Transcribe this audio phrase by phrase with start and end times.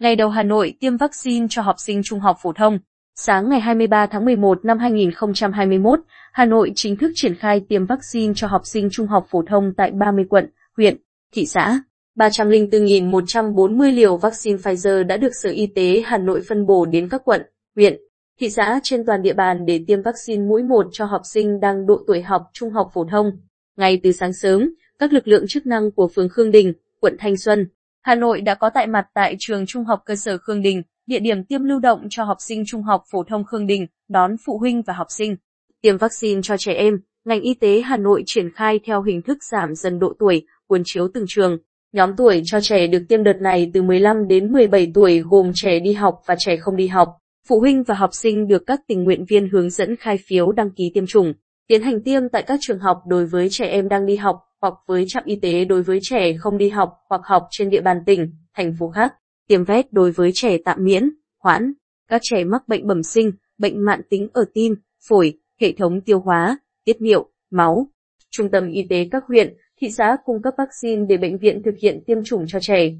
[0.00, 2.78] Ngày đầu Hà Nội tiêm vaccine cho học sinh trung học phổ thông.
[3.16, 6.00] Sáng ngày 23 tháng 11 năm 2021,
[6.32, 9.72] Hà Nội chính thức triển khai tiêm vaccine cho học sinh trung học phổ thông
[9.76, 10.96] tại 30 quận, huyện,
[11.32, 11.80] thị xã.
[12.18, 17.22] 304.140 liều vaccine Pfizer đã được Sở Y tế Hà Nội phân bổ đến các
[17.24, 17.42] quận,
[17.76, 18.00] huyện,
[18.40, 21.86] thị xã trên toàn địa bàn để tiêm vaccine mũi 1 cho học sinh đang
[21.86, 23.30] độ tuổi học trung học phổ thông.
[23.76, 27.36] Ngay từ sáng sớm, các lực lượng chức năng của phường Khương Đình, quận Thanh
[27.36, 27.66] Xuân,
[28.02, 31.18] Hà Nội đã có tại mặt tại trường Trung học cơ sở Khương Đình, địa
[31.18, 34.58] điểm tiêm lưu động cho học sinh Trung học phổ thông Khương Đình, đón phụ
[34.58, 35.36] huynh và học sinh.
[35.82, 39.38] Tiêm vaccine cho trẻ em, ngành y tế Hà Nội triển khai theo hình thức
[39.50, 41.58] giảm dần độ tuổi, cuốn chiếu từng trường.
[41.92, 45.80] Nhóm tuổi cho trẻ được tiêm đợt này từ 15 đến 17 tuổi gồm trẻ
[45.80, 47.08] đi học và trẻ không đi học.
[47.48, 50.70] Phụ huynh và học sinh được các tình nguyện viên hướng dẫn khai phiếu đăng
[50.70, 51.32] ký tiêm chủng,
[51.68, 54.74] tiến hành tiêm tại các trường học đối với trẻ em đang đi học hoặc
[54.86, 58.02] với trạm y tế đối với trẻ không đi học hoặc học trên địa bàn
[58.06, 59.14] tỉnh, thành phố khác,
[59.48, 61.72] tiêm vét đối với trẻ tạm miễn, hoãn,
[62.08, 64.74] các trẻ mắc bệnh bẩm sinh, bệnh mạn tính ở tim,
[65.08, 67.86] phổi, hệ thống tiêu hóa, tiết niệu, máu.
[68.30, 71.74] Trung tâm y tế các huyện, thị xã cung cấp vaccine để bệnh viện thực
[71.82, 72.90] hiện tiêm chủng cho trẻ.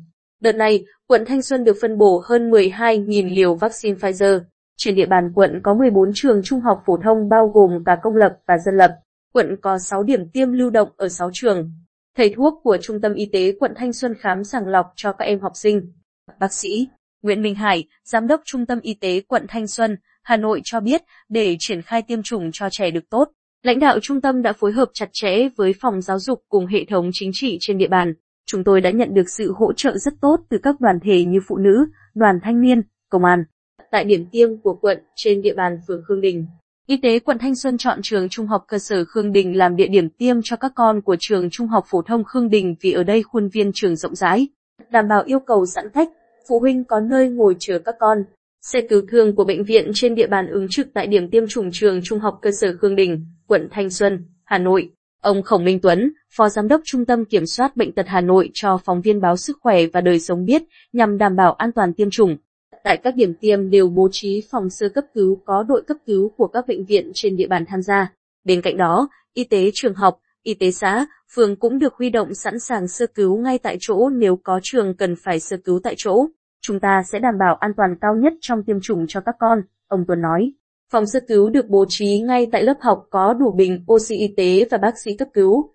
[0.41, 4.41] Đợt này, quận Thanh Xuân được phân bổ hơn 12.000 liều vaccine Pfizer.
[4.77, 8.17] Trên địa bàn quận có 14 trường trung học phổ thông bao gồm cả công
[8.17, 8.99] lập và dân lập.
[9.33, 11.73] Quận có 6 điểm tiêm lưu động ở 6 trường.
[12.17, 15.25] Thầy thuốc của Trung tâm Y tế quận Thanh Xuân khám sàng lọc cho các
[15.25, 15.93] em học sinh.
[16.41, 16.89] Bác sĩ
[17.23, 20.81] Nguyễn Minh Hải, Giám đốc Trung tâm Y tế quận Thanh Xuân, Hà Nội cho
[20.81, 23.29] biết, để triển khai tiêm chủng cho trẻ được tốt,
[23.63, 26.85] lãnh đạo trung tâm đã phối hợp chặt chẽ với phòng giáo dục cùng hệ
[26.85, 28.15] thống chính trị trên địa bàn.
[28.47, 31.39] Chúng tôi đã nhận được sự hỗ trợ rất tốt từ các đoàn thể như
[31.49, 33.45] phụ nữ, đoàn thanh niên, công an.
[33.91, 36.47] Tại điểm tiêm của quận trên địa bàn phường Khương Đình,
[36.87, 39.89] Y tế quận Thanh Xuân chọn trường Trung học cơ sở Khương Đình làm địa
[39.89, 43.03] điểm tiêm cho các con của trường Trung học phổ thông Khương Đình vì ở
[43.03, 44.49] đây khuôn viên trường rộng rãi,
[44.91, 46.09] đảm bảo yêu cầu giãn cách,
[46.49, 48.19] phụ huynh có nơi ngồi chờ các con.
[48.63, 51.71] Xe cứu thương của bệnh viện trên địa bàn ứng trực tại điểm tiêm chủng
[51.73, 54.91] trường Trung học cơ sở Khương Đình, quận Thanh Xuân, Hà Nội.
[55.21, 58.51] Ông Khổng Minh Tuấn, Phó Giám đốc Trung tâm Kiểm soát Bệnh tật Hà Nội
[58.55, 60.63] cho phóng viên báo Sức khỏe và Đời sống biết
[60.93, 62.37] nhằm đảm bảo an toàn tiêm chủng
[62.85, 66.33] tại các điểm tiêm đều bố trí phòng sơ cấp cứu có đội cấp cứu
[66.37, 68.13] của các bệnh viện trên địa bàn tham gia.
[68.45, 72.35] Bên cạnh đó, y tế trường học, y tế xã, phường cũng được huy động
[72.35, 75.95] sẵn sàng sơ cứu ngay tại chỗ nếu có trường cần phải sơ cứu tại
[75.99, 76.27] chỗ.
[76.63, 79.63] Chúng ta sẽ đảm bảo an toàn cao nhất trong tiêm chủng cho các con,
[79.89, 80.53] ông Tuấn nói.
[80.93, 84.35] Phòng sơ cứu được bố trí ngay tại lớp học có đủ bình oxy y
[84.37, 85.73] tế và bác sĩ cấp cứu.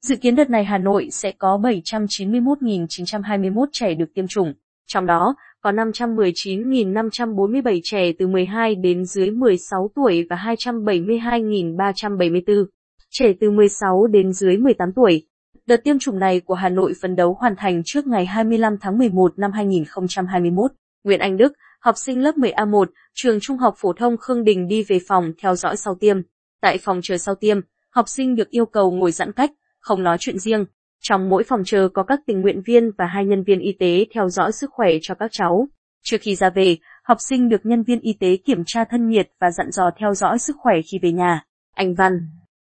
[0.00, 4.54] Dự kiến đợt này Hà Nội sẽ có 791.921 trẻ được tiêm chủng,
[4.92, 12.64] trong đó có 519.547 trẻ từ 12 đến dưới 16 tuổi và 272.374
[13.10, 15.26] trẻ từ 16 đến dưới 18 tuổi.
[15.66, 18.98] Đợt tiêm chủng này của Hà Nội phấn đấu hoàn thành trước ngày 25 tháng
[18.98, 20.70] 11 năm 2021.
[21.04, 24.82] Nguyễn Anh Đức, học sinh lớp 10A1, trường Trung học phổ thông Khương Đình đi
[24.82, 26.16] về phòng theo dõi sau tiêm.
[26.60, 27.60] Tại phòng chờ sau tiêm,
[27.90, 29.50] học sinh được yêu cầu ngồi giãn cách,
[29.80, 30.64] không nói chuyện riêng,
[31.02, 34.06] trong mỗi phòng chờ có các tình nguyện viên và hai nhân viên y tế
[34.14, 35.68] theo dõi sức khỏe cho các cháu.
[36.04, 39.28] Trước khi ra về, học sinh được nhân viên y tế kiểm tra thân nhiệt
[39.40, 41.44] và dặn dò theo dõi sức khỏe khi về nhà.
[41.74, 42.12] Anh Văn